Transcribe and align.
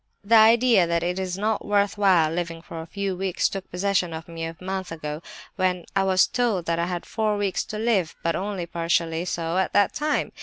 "The 0.23 0.33
idea 0.33 0.87
that 0.87 1.03
it 1.03 1.19
is 1.19 1.37
not 1.37 1.63
worth 1.63 1.95
while 1.95 2.31
living 2.31 2.63
for 2.63 2.81
a 2.81 2.87
few 2.87 3.15
weeks 3.15 3.47
took 3.47 3.69
possession 3.69 4.13
of 4.13 4.27
me 4.27 4.45
a 4.45 4.55
month 4.59 4.91
ago, 4.91 5.21
when 5.57 5.85
I 5.95 6.01
was 6.05 6.25
told 6.25 6.65
that 6.65 6.79
I 6.79 6.87
had 6.87 7.05
four 7.05 7.37
weeks 7.37 7.63
to 7.65 7.77
live, 7.77 8.15
but 8.23 8.35
only 8.35 8.65
partially 8.65 9.25
so 9.25 9.59
at 9.59 9.73
that 9.73 9.93
time. 9.93 10.31